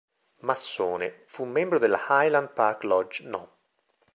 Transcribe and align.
Massone, 0.39 1.25
fu 1.27 1.45
membro 1.45 1.77
della 1.77 2.03
"Highland 2.09 2.53
Park 2.53 2.85
Lodge" 2.85 3.23
No. 3.27 3.57